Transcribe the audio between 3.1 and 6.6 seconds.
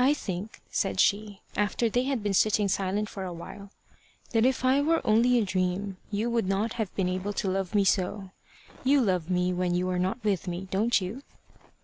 a while, "that if I were only a dream, you would